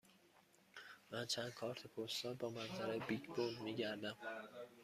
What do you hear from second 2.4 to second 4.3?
منظره بیگ بن می گردم.